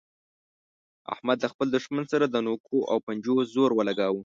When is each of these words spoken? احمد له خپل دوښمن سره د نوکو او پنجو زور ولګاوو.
احمد 1.13 1.37
له 1.43 1.47
خپل 1.53 1.67
دوښمن 1.75 2.05
سره 2.13 2.25
د 2.27 2.35
نوکو 2.47 2.79
او 2.91 2.97
پنجو 3.05 3.35
زور 3.53 3.71
ولګاوو. 3.75 4.19